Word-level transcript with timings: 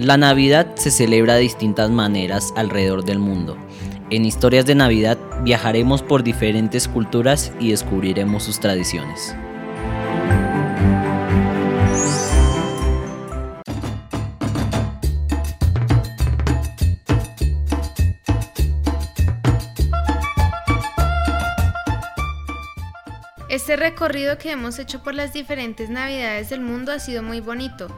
La 0.00 0.16
Navidad 0.16 0.76
se 0.76 0.90
celebra 0.90 1.34
de 1.34 1.42
distintas 1.42 1.90
maneras 1.90 2.54
alrededor 2.56 3.04
del 3.04 3.18
mundo. 3.18 3.58
En 4.08 4.24
Historias 4.24 4.64
de 4.64 4.74
Navidad 4.74 5.18
viajaremos 5.42 6.02
por 6.02 6.22
diferentes 6.22 6.88
culturas 6.88 7.52
y 7.60 7.68
descubriremos 7.68 8.42
sus 8.44 8.60
tradiciones. 8.60 9.36
Este 23.50 23.76
recorrido 23.76 24.38
que 24.38 24.52
hemos 24.52 24.78
hecho 24.78 25.02
por 25.02 25.14
las 25.14 25.34
diferentes 25.34 25.90
navidades 25.90 26.48
del 26.48 26.62
mundo 26.62 26.90
ha 26.90 26.98
sido 26.98 27.22
muy 27.22 27.40
bonito. 27.40 27.88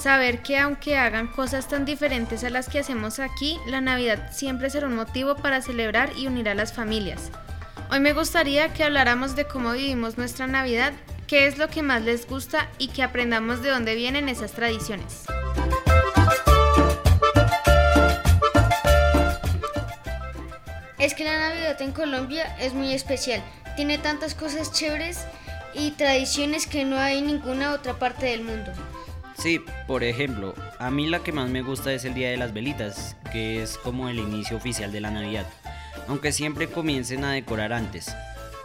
Saber 0.00 0.40
que 0.40 0.56
aunque 0.56 0.96
hagan 0.96 1.26
cosas 1.26 1.68
tan 1.68 1.84
diferentes 1.84 2.42
a 2.42 2.48
las 2.48 2.70
que 2.70 2.78
hacemos 2.78 3.18
aquí, 3.18 3.58
la 3.66 3.82
Navidad 3.82 4.32
siempre 4.32 4.70
será 4.70 4.86
un 4.86 4.96
motivo 4.96 5.36
para 5.36 5.60
celebrar 5.60 6.10
y 6.16 6.26
unir 6.26 6.48
a 6.48 6.54
las 6.54 6.72
familias. 6.72 7.30
Hoy 7.90 8.00
me 8.00 8.14
gustaría 8.14 8.72
que 8.72 8.82
habláramos 8.82 9.36
de 9.36 9.44
cómo 9.44 9.72
vivimos 9.72 10.16
nuestra 10.16 10.46
Navidad, 10.46 10.94
qué 11.26 11.46
es 11.46 11.58
lo 11.58 11.68
que 11.68 11.82
más 11.82 12.00
les 12.00 12.26
gusta 12.26 12.66
y 12.78 12.88
que 12.88 13.02
aprendamos 13.02 13.60
de 13.60 13.68
dónde 13.68 13.94
vienen 13.94 14.30
esas 14.30 14.52
tradiciones. 14.52 15.24
Es 20.98 21.12
que 21.12 21.24
la 21.24 21.38
Navidad 21.38 21.82
en 21.82 21.92
Colombia 21.92 22.56
es 22.58 22.72
muy 22.72 22.94
especial, 22.94 23.42
tiene 23.76 23.98
tantas 23.98 24.34
cosas 24.34 24.72
chéveres 24.72 25.26
y 25.74 25.90
tradiciones 25.90 26.66
que 26.66 26.86
no 26.86 26.98
hay 26.98 27.18
en 27.18 27.26
ninguna 27.26 27.74
otra 27.74 27.98
parte 27.98 28.24
del 28.24 28.44
mundo. 28.44 28.72
Sí, 29.40 29.64
por 29.86 30.04
ejemplo, 30.04 30.54
a 30.78 30.90
mí 30.90 31.06
la 31.06 31.20
que 31.20 31.32
más 31.32 31.48
me 31.48 31.62
gusta 31.62 31.94
es 31.94 32.04
el 32.04 32.12
Día 32.12 32.28
de 32.28 32.36
las 32.36 32.52
Velitas, 32.52 33.16
que 33.32 33.62
es 33.62 33.78
como 33.78 34.10
el 34.10 34.18
inicio 34.18 34.58
oficial 34.58 34.92
de 34.92 35.00
la 35.00 35.10
Navidad, 35.10 35.46
aunque 36.08 36.30
siempre 36.30 36.68
comiencen 36.68 37.24
a 37.24 37.32
decorar 37.32 37.72
antes. 37.72 38.14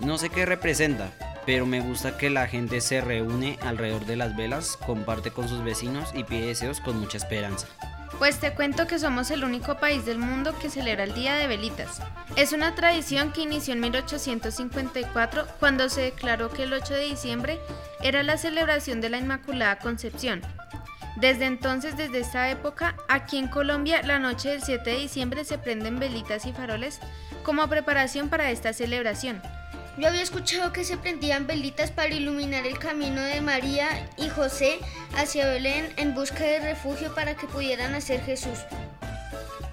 No 0.02 0.18
sé 0.18 0.30
qué 0.30 0.46
representa, 0.46 1.12
pero 1.46 1.66
me 1.66 1.80
gusta 1.80 2.18
que 2.18 2.30
la 2.30 2.48
gente 2.48 2.82
se 2.82 3.00
reúne 3.00 3.58
alrededor 3.62 4.06
de 4.06 4.18
las 4.18 4.36
velas, 4.36 4.76
comparte 4.86 5.32
con 5.32 5.48
sus 5.48 5.64
vecinos 5.64 6.10
y 6.14 6.26
pide 6.26 6.48
deseos 6.48 6.82
con 6.82 7.00
mucha 7.00 7.20
esperanza. 7.20 7.68
Pues 8.20 8.40
te 8.42 8.54
cuento 8.54 8.86
que 8.86 9.00
somos 9.00 9.32
el 9.32 9.46
único 9.46 9.76
país 9.78 10.06
del 10.06 10.18
mundo 10.18 10.58
que 10.60 10.70
celebra 10.70 11.06
el 11.06 11.14
Día 11.14 11.36
de 11.36 11.48
Velitas. 11.48 12.02
Es 12.36 12.52
una 12.52 12.76
tradición 12.76 13.32
que 13.32 13.42
inició 13.42 13.74
en 13.74 13.80
1854 13.82 15.46
cuando 15.60 15.88
se 15.88 16.02
declaró 16.02 16.50
que 16.50 16.64
el 16.64 16.74
8 16.74 16.94
de 16.94 17.06
diciembre 17.06 17.60
era 18.06 18.22
la 18.22 18.38
celebración 18.38 19.02
de 19.02 19.10
la 19.10 19.18
Inmaculada 19.18 19.80
Concepción. 19.80 20.40
Desde 21.16 21.46
entonces, 21.46 21.98
desde 21.98 22.20
esta 22.20 22.52
época, 22.52 22.96
aquí 23.10 23.40
en 23.40 23.48
Colombia, 23.48 24.04
la 24.04 24.20
noche 24.20 24.50
del 24.50 24.62
7 24.62 24.88
de 24.88 25.00
diciembre 25.00 25.44
se 25.44 25.58
prenden 25.58 25.98
velitas 25.98 26.46
y 26.46 26.54
faroles 26.54 27.00
como 27.42 27.68
preparación 27.68 28.30
para 28.30 28.52
esta 28.52 28.74
celebración. 28.74 29.42
Yo 29.98 30.08
había 30.08 30.22
escuchado 30.22 30.72
que 30.72 30.84
se 30.84 30.98
prendían 30.98 31.48
velitas 31.48 31.90
para 31.90 32.14
iluminar 32.14 32.68
el 32.68 32.78
camino 32.78 33.24
de 33.24 33.42
María 33.42 33.88
y 34.18 34.30
José 34.30 34.78
hacia 35.18 35.48
Belén 35.48 35.92
en 35.98 36.14
busca 36.14 36.44
de 36.44 36.60
refugio 36.60 37.16
para 37.16 37.34
que 37.34 37.48
pudieran 37.48 37.96
hacer 37.96 38.22
Jesús. 38.22 38.60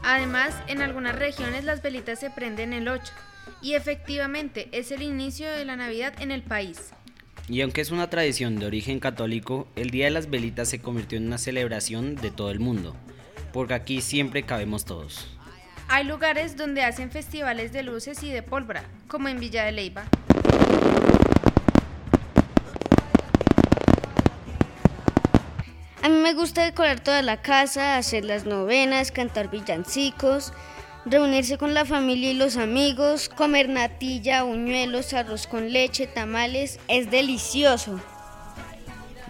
Además, 0.03 0.55
en 0.69 0.81
algunas 0.81 1.17
regiones 1.17 1.65
las 1.65 1.83
velitas 1.83 2.19
se 2.21 2.31
prenden 2.31 2.73
el 2.73 2.89
8 2.89 3.13
y 3.61 3.75
efectivamente 3.75 4.71
es 4.73 4.91
el 4.91 5.03
inicio 5.03 5.51
de 5.51 5.67
la 5.67 5.77
Navidad 5.77 6.15
en 6.19 6.31
el 6.31 6.43
país. 6.43 6.95
Y 7.49 7.61
aunque 7.61 7.81
es 7.81 7.91
una 7.91 8.09
tradición 8.09 8.59
de 8.59 8.67
origen 8.67 9.01
católico, 9.01 9.67
el 9.75 9.91
Día 9.91 10.05
de 10.05 10.13
las 10.13 10.31
Velitas 10.31 10.69
se 10.69 10.81
convirtió 10.81 11.19
en 11.19 11.27
una 11.27 11.39
celebración 11.39 12.15
de 12.15 12.31
todo 12.31 12.51
el 12.51 12.61
mundo, 12.61 12.95
porque 13.53 13.75
aquí 13.75 14.01
siempre 14.01 14.45
cabemos 14.45 14.85
todos. 14.85 15.29
Hay 15.89 16.05
lugares 16.05 16.57
donde 16.57 16.85
hacen 16.85 17.11
festivales 17.11 17.73
de 17.73 17.83
luces 17.83 18.23
y 18.23 18.31
de 18.31 18.43
pólvora, 18.43 18.85
como 19.09 19.29
en 19.29 19.41
Villa 19.41 19.65
de 19.65 19.73
Leyva. 19.73 20.05
A 26.03 26.09
mí 26.09 26.17
me 26.17 26.35
gusta 26.35 26.65
decorar 26.65 27.01
toda 27.01 27.23
la 27.23 27.43
casa, 27.43 27.97
hacer 27.97 28.25
las 28.25 28.47
novenas, 28.47 29.13
cantar 29.13 29.51
villancicos, 29.51 30.53
reunirse 31.05 31.59
con 31.59 31.75
la 31.75 31.85
familia 31.85 32.31
y 32.31 32.35
los 32.35 32.57
amigos, 32.57 33.29
comer 33.29 33.69
natilla, 33.69 34.45
uñuelos, 34.45 35.13
arroz 35.15 35.47
con 35.47 35.73
leche, 35.73 36.07
tamales. 36.07 36.79
Es 36.89 37.11
delicioso. 37.11 38.01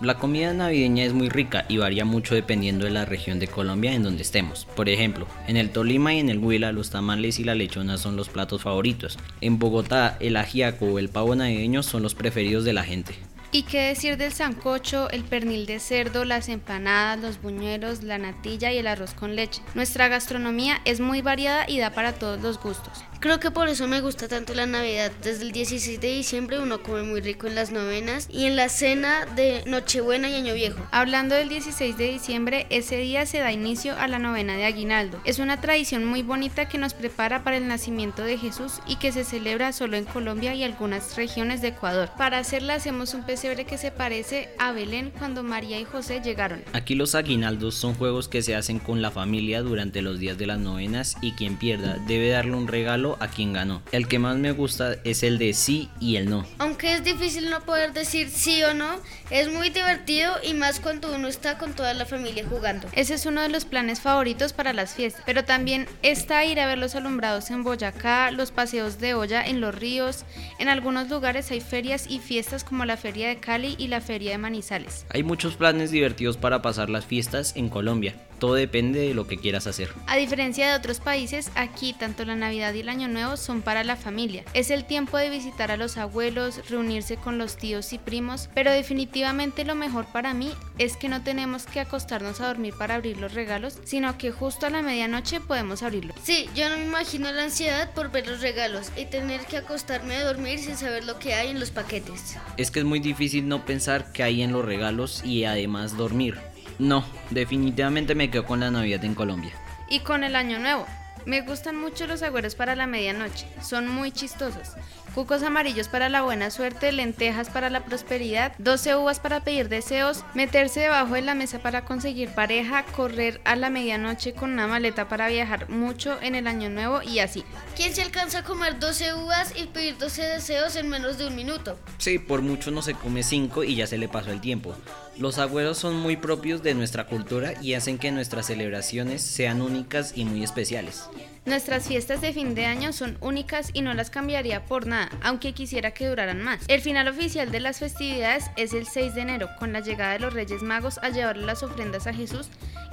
La 0.00 0.18
comida 0.18 0.52
navideña 0.52 1.04
es 1.04 1.12
muy 1.12 1.28
rica 1.28 1.64
y 1.68 1.76
varía 1.76 2.04
mucho 2.04 2.34
dependiendo 2.34 2.86
de 2.86 2.90
la 2.90 3.04
región 3.04 3.38
de 3.38 3.46
Colombia 3.46 3.94
en 3.94 4.02
donde 4.02 4.22
estemos. 4.22 4.66
Por 4.74 4.88
ejemplo, 4.88 5.28
en 5.46 5.56
el 5.56 5.70
Tolima 5.70 6.12
y 6.12 6.18
en 6.18 6.28
el 6.28 6.40
Huila 6.40 6.72
los 6.72 6.90
tamales 6.90 7.38
y 7.38 7.44
la 7.44 7.54
lechona 7.54 7.98
son 7.98 8.16
los 8.16 8.28
platos 8.28 8.62
favoritos. 8.62 9.16
En 9.40 9.60
Bogotá 9.60 10.16
el 10.18 10.36
ajiaco 10.36 10.86
o 10.86 10.98
el 10.98 11.08
pavo 11.08 11.36
navideño 11.36 11.84
son 11.84 12.02
los 12.02 12.16
preferidos 12.16 12.64
de 12.64 12.72
la 12.72 12.82
gente. 12.82 13.14
¿Y 13.54 13.64
qué 13.64 13.88
decir 13.88 14.16
del 14.16 14.32
sancocho, 14.32 15.10
el 15.10 15.24
pernil 15.24 15.66
de 15.66 15.78
cerdo, 15.78 16.24
las 16.24 16.48
empanadas, 16.48 17.18
los 17.18 17.42
buñuelos, 17.42 18.02
la 18.02 18.16
natilla 18.16 18.72
y 18.72 18.78
el 18.78 18.86
arroz 18.86 19.12
con 19.12 19.36
leche? 19.36 19.60
Nuestra 19.74 20.08
gastronomía 20.08 20.80
es 20.86 21.00
muy 21.00 21.20
variada 21.20 21.68
y 21.68 21.78
da 21.78 21.90
para 21.90 22.14
todos 22.14 22.40
los 22.40 22.58
gustos. 22.58 23.04
Creo 23.22 23.38
que 23.38 23.52
por 23.52 23.68
eso 23.68 23.86
me 23.86 24.00
gusta 24.00 24.26
tanto 24.26 24.52
la 24.52 24.66
Navidad. 24.66 25.12
Desde 25.22 25.42
el 25.42 25.52
16 25.52 26.00
de 26.00 26.08
diciembre 26.08 26.58
uno 26.58 26.82
come 26.82 27.04
muy 27.04 27.20
rico 27.20 27.46
en 27.46 27.54
las 27.54 27.70
novenas 27.70 28.26
y 28.28 28.46
en 28.46 28.56
la 28.56 28.68
cena 28.68 29.26
de 29.36 29.62
Nochebuena 29.66 30.28
y 30.28 30.34
Año 30.34 30.54
Viejo. 30.54 30.84
Hablando 30.90 31.36
del 31.36 31.48
16 31.48 31.96
de 31.96 32.08
diciembre, 32.10 32.66
ese 32.70 32.96
día 32.96 33.24
se 33.26 33.38
da 33.38 33.52
inicio 33.52 33.96
a 33.96 34.08
la 34.08 34.18
novena 34.18 34.56
de 34.56 34.64
Aguinaldo. 34.64 35.20
Es 35.24 35.38
una 35.38 35.60
tradición 35.60 36.04
muy 36.04 36.22
bonita 36.22 36.68
que 36.68 36.78
nos 36.78 36.94
prepara 36.94 37.44
para 37.44 37.58
el 37.58 37.68
nacimiento 37.68 38.24
de 38.24 38.38
Jesús 38.38 38.80
y 38.88 38.96
que 38.96 39.12
se 39.12 39.22
celebra 39.22 39.72
solo 39.72 39.96
en 39.98 40.04
Colombia 40.04 40.54
y 40.54 40.64
algunas 40.64 41.14
regiones 41.14 41.62
de 41.62 41.68
Ecuador. 41.68 42.10
Para 42.18 42.38
hacerla 42.38 42.74
hacemos 42.74 43.14
un 43.14 43.22
pesebre 43.42 43.64
que 43.64 43.76
se 43.76 43.90
parece 43.90 44.50
a 44.56 44.70
Belén 44.70 45.12
cuando 45.18 45.42
María 45.42 45.80
y 45.80 45.84
José 45.84 46.20
llegaron. 46.20 46.62
Aquí 46.74 46.94
los 46.94 47.16
aguinaldos 47.16 47.74
son 47.74 47.92
juegos 47.96 48.28
que 48.28 48.40
se 48.40 48.54
hacen 48.54 48.78
con 48.78 49.02
la 49.02 49.10
familia 49.10 49.62
durante 49.62 50.00
los 50.00 50.20
días 50.20 50.38
de 50.38 50.46
las 50.46 50.60
novenas 50.60 51.16
y 51.20 51.32
quien 51.32 51.56
pierda 51.56 51.98
debe 52.06 52.28
darle 52.28 52.54
un 52.54 52.68
regalo 52.68 53.16
a 53.18 53.26
quien 53.26 53.52
ganó. 53.52 53.82
El 53.90 54.06
que 54.06 54.20
más 54.20 54.36
me 54.36 54.52
gusta 54.52 54.94
es 55.02 55.24
el 55.24 55.38
de 55.38 55.54
sí 55.54 55.90
y 55.98 56.14
el 56.14 56.30
no. 56.30 56.46
Aunque 56.58 56.94
es 56.94 57.02
difícil 57.02 57.50
no 57.50 57.62
poder 57.62 57.92
decir 57.92 58.30
sí 58.30 58.62
o 58.62 58.74
no, 58.74 58.94
es 59.28 59.52
muy 59.52 59.70
divertido 59.70 60.34
y 60.44 60.54
más 60.54 60.78
cuando 60.78 61.12
uno 61.12 61.26
está 61.26 61.58
con 61.58 61.72
toda 61.72 61.94
la 61.94 62.06
familia 62.06 62.46
jugando. 62.48 62.86
Ese 62.92 63.14
es 63.14 63.26
uno 63.26 63.42
de 63.42 63.48
los 63.48 63.64
planes 63.64 63.98
favoritos 63.98 64.52
para 64.52 64.72
las 64.72 64.94
fiestas, 64.94 65.24
pero 65.26 65.44
también 65.44 65.88
está 66.02 66.44
ir 66.44 66.60
a 66.60 66.68
ver 66.68 66.78
los 66.78 66.94
alumbrados 66.94 67.50
en 67.50 67.64
Boyacá, 67.64 68.30
los 68.30 68.52
paseos 68.52 69.00
de 69.00 69.14
olla 69.14 69.44
en 69.44 69.60
los 69.60 69.74
ríos. 69.74 70.26
En 70.60 70.68
algunos 70.68 71.10
lugares 71.10 71.50
hay 71.50 71.60
ferias 71.60 72.06
y 72.08 72.20
fiestas 72.20 72.62
como 72.62 72.84
la 72.84 72.96
Feria 72.96 73.26
de 73.26 73.31
Cali 73.40 73.74
y 73.78 73.88
la 73.88 74.00
Feria 74.00 74.32
de 74.32 74.38
Manizales. 74.38 75.06
Hay 75.10 75.22
muchos 75.22 75.56
planes 75.56 75.90
divertidos 75.90 76.36
para 76.36 76.62
pasar 76.62 76.90
las 76.90 77.06
fiestas 77.06 77.56
en 77.56 77.68
Colombia. 77.68 78.14
Todo 78.42 78.54
depende 78.54 78.98
de 78.98 79.14
lo 79.14 79.28
que 79.28 79.38
quieras 79.38 79.68
hacer. 79.68 79.90
A 80.08 80.16
diferencia 80.16 80.66
de 80.66 80.74
otros 80.74 80.98
países, 80.98 81.52
aquí 81.54 81.92
tanto 81.92 82.24
la 82.24 82.34
Navidad 82.34 82.74
y 82.74 82.80
el 82.80 82.88
Año 82.88 83.06
Nuevo 83.06 83.36
son 83.36 83.62
para 83.62 83.84
la 83.84 83.94
familia. 83.94 84.42
Es 84.52 84.70
el 84.70 84.84
tiempo 84.84 85.16
de 85.16 85.30
visitar 85.30 85.70
a 85.70 85.76
los 85.76 85.96
abuelos, 85.96 86.68
reunirse 86.68 87.16
con 87.16 87.38
los 87.38 87.56
tíos 87.56 87.92
y 87.92 87.98
primos, 87.98 88.50
pero 88.52 88.72
definitivamente 88.72 89.64
lo 89.64 89.76
mejor 89.76 90.06
para 90.06 90.34
mí 90.34 90.50
es 90.78 90.96
que 90.96 91.08
no 91.08 91.22
tenemos 91.22 91.66
que 91.66 91.78
acostarnos 91.78 92.40
a 92.40 92.48
dormir 92.48 92.74
para 92.76 92.96
abrir 92.96 93.16
los 93.18 93.32
regalos, 93.32 93.78
sino 93.84 94.18
que 94.18 94.32
justo 94.32 94.66
a 94.66 94.70
la 94.70 94.82
medianoche 94.82 95.40
podemos 95.40 95.84
abrirlos. 95.84 96.16
Sí, 96.24 96.50
yo 96.56 96.68
no 96.68 96.78
me 96.78 96.86
imagino 96.86 97.30
la 97.30 97.44
ansiedad 97.44 97.94
por 97.94 98.10
ver 98.10 98.26
los 98.26 98.40
regalos 98.40 98.90
y 98.96 99.04
tener 99.04 99.42
que 99.42 99.58
acostarme 99.58 100.16
a 100.16 100.24
dormir 100.24 100.58
sin 100.58 100.76
saber 100.76 101.04
lo 101.04 101.20
que 101.20 101.34
hay 101.34 101.50
en 101.50 101.60
los 101.60 101.70
paquetes. 101.70 102.38
Es 102.56 102.72
que 102.72 102.80
es 102.80 102.84
muy 102.84 102.98
difícil 102.98 103.46
no 103.46 103.64
pensar 103.64 104.10
que 104.10 104.24
hay 104.24 104.42
en 104.42 104.50
los 104.50 104.64
regalos 104.64 105.22
y 105.24 105.44
además 105.44 105.96
dormir. 105.96 106.51
No, 106.78 107.04
definitivamente 107.30 108.14
me 108.14 108.30
quedo 108.30 108.44
con 108.44 108.60
la 108.60 108.70
Navidad 108.70 109.04
en 109.04 109.14
Colombia. 109.14 109.52
Y 109.88 110.00
con 110.00 110.24
el 110.24 110.36
Año 110.36 110.58
Nuevo. 110.58 110.86
Me 111.24 111.42
gustan 111.42 111.80
mucho 111.80 112.06
los 112.06 112.22
agüeros 112.22 112.56
para 112.56 112.74
la 112.74 112.86
medianoche, 112.86 113.46
son 113.60 113.86
muy 113.88 114.10
chistosos. 114.10 114.70
Cucos 115.14 115.42
amarillos 115.42 115.88
para 115.88 116.08
la 116.08 116.22
buena 116.22 116.50
suerte, 116.50 116.90
lentejas 116.90 117.50
para 117.50 117.68
la 117.68 117.84
prosperidad, 117.84 118.54
12 118.56 118.96
uvas 118.96 119.20
para 119.20 119.44
pedir 119.44 119.68
deseos, 119.68 120.24
meterse 120.32 120.80
debajo 120.80 121.14
de 121.14 121.20
la 121.20 121.34
mesa 121.34 121.58
para 121.58 121.84
conseguir 121.84 122.30
pareja, 122.30 122.86
correr 122.96 123.38
a 123.44 123.54
la 123.54 123.68
medianoche 123.68 124.32
con 124.32 124.52
una 124.52 124.66
maleta 124.66 125.08
para 125.08 125.28
viajar 125.28 125.68
mucho 125.68 126.16
en 126.22 126.34
el 126.34 126.46
año 126.46 126.70
nuevo 126.70 127.02
y 127.02 127.18
así. 127.18 127.44
¿Quién 127.76 127.94
se 127.94 128.00
alcanza 128.00 128.38
a 128.38 128.44
comer 128.44 128.78
12 128.78 129.12
uvas 129.12 129.52
y 129.54 129.66
pedir 129.66 129.98
12 129.98 130.22
deseos 130.22 130.76
en 130.76 130.88
menos 130.88 131.18
de 131.18 131.26
un 131.26 131.36
minuto? 131.36 131.78
Sí, 131.98 132.18
por 132.18 132.40
mucho 132.40 132.70
no 132.70 132.80
se 132.80 132.94
come 132.94 133.22
5 133.22 133.64
y 133.64 133.74
ya 133.74 133.86
se 133.86 133.98
le 133.98 134.08
pasó 134.08 134.32
el 134.32 134.40
tiempo. 134.40 134.74
Los 135.18 135.38
agüeros 135.38 135.76
son 135.76 135.96
muy 135.96 136.16
propios 136.16 136.62
de 136.62 136.72
nuestra 136.72 137.06
cultura 137.06 137.52
y 137.60 137.74
hacen 137.74 137.98
que 137.98 138.10
nuestras 138.12 138.46
celebraciones 138.46 139.20
sean 139.20 139.60
únicas 139.60 140.14
y 140.16 140.24
muy 140.24 140.42
especiales. 140.42 141.04
Nuestras 141.44 141.88
fiestas 141.88 142.20
de 142.20 142.32
fin 142.32 142.54
de 142.54 142.66
año 142.66 142.92
son 142.92 143.18
únicas 143.20 143.70
y 143.72 143.82
no 143.82 143.94
las 143.94 144.10
cambiaría 144.10 144.64
por 144.64 144.86
nada, 144.86 145.10
aunque 145.22 145.52
quisiera 145.52 145.90
que 145.90 146.06
duraran 146.06 146.40
más. 146.40 146.60
El 146.68 146.80
final 146.80 147.08
oficial 147.08 147.50
de 147.50 147.58
las 147.58 147.80
festividades 147.80 148.44
es 148.56 148.72
el 148.74 148.86
6 148.86 149.16
de 149.16 149.22
enero, 149.22 149.48
con 149.58 149.72
la 149.72 149.80
llegada 149.80 150.12
de 150.12 150.20
los 150.20 150.32
Reyes 150.32 150.62
Magos 150.62 150.98
a 151.02 151.08
llevarle 151.08 151.44
las 151.44 151.64
ofrendas 151.64 152.06
a 152.06 152.14
Jesús, 152.14 152.48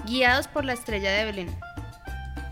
guiados 0.08 0.48
por 0.48 0.66
la 0.66 0.74
estrella 0.74 1.12
de 1.12 1.26
Belén. 1.26 1.56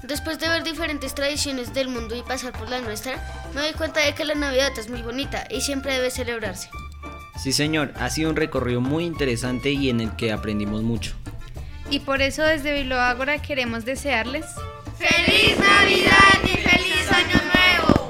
Después 0.03 0.37
de 0.37 0.49
ver 0.49 0.63
diferentes 0.63 1.15
tradiciones 1.15 1.73
del 1.73 1.89
mundo 1.89 2.15
y 2.15 2.21
pasar 2.21 2.53
por 2.53 2.69
la 2.69 2.79
nuestra, 2.79 3.15
me 3.55 3.61
doy 3.61 3.73
cuenta 3.73 3.99
de 3.99 4.13
que 4.13 4.23
la 4.23 4.35
Navidad 4.35 4.77
es 4.77 4.91
muy 4.91 5.01
bonita 5.01 5.47
y 5.49 5.61
siempre 5.61 5.93
debe 5.93 6.11
celebrarse. 6.11 6.69
Sí, 7.41 7.51
señor, 7.51 7.91
ha 7.95 8.11
sido 8.11 8.29
un 8.29 8.35
recorrido 8.35 8.81
muy 8.81 9.03
interesante 9.03 9.71
y 9.71 9.89
en 9.89 10.01
el 10.01 10.15
que 10.15 10.31
aprendimos 10.31 10.83
mucho. 10.83 11.15
Y 11.89 12.01
por 12.01 12.21
eso 12.21 12.43
desde 12.43 12.73
Biloágora 12.73 13.41
queremos 13.41 13.83
desearles 13.83 14.45
¡Feliz 14.97 15.59
Navidad 15.59 16.41
y 16.43 16.57
feliz 16.57 17.11
Año 17.11 17.39
Nuevo! 17.53 18.09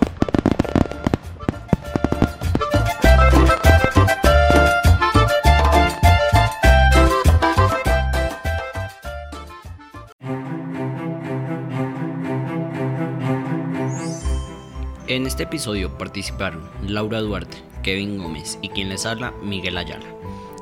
En 15.07 15.25
este 15.25 15.43
episodio 15.43 15.97
participaron 15.97 16.69
Laura 16.87 17.19
Duarte, 17.19 17.57
Kevin 17.83 18.17
Gómez 18.17 18.57
y 18.61 18.69
quien 18.69 18.87
les 18.87 19.05
habla, 19.05 19.33
Miguel 19.43 19.77
Ayala. 19.77 20.05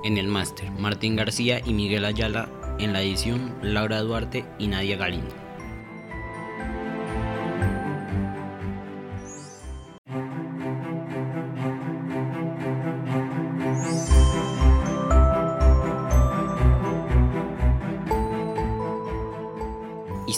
En 0.04 0.18
el 0.18 0.28
máster, 0.28 0.72
Martín 0.72 1.16
García 1.16 1.62
y 1.64 1.74
Miguel 1.74 2.04
Ayala. 2.04 2.50
En 2.80 2.94
la 2.94 3.04
edición, 3.04 3.54
Laura 3.62 4.02
Duarte 4.02 4.44
y 4.58 4.68
Nadia 4.68 4.98
Galindo. 4.98 5.45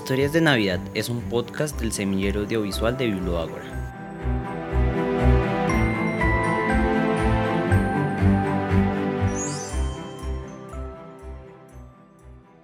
Historias 0.07 0.31
de 0.31 0.39
Navidad 0.39 0.79
es 0.93 1.09
un 1.09 1.19
podcast 1.19 1.77
del 1.81 1.91
semillero 1.91 2.39
audiovisual 2.39 2.97
de 2.97 3.07
Biblioágora. 3.07 3.86